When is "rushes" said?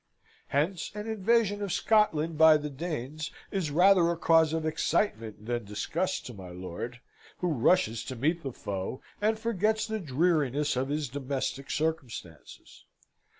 7.53-8.03